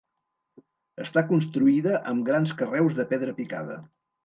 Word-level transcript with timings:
Està 1.05 1.23
construïda 1.33 2.01
amb 2.13 2.27
grans 2.31 2.57
carreus 2.63 2.99
de 3.03 3.09
pedra 3.15 3.39
picada. 3.45 3.81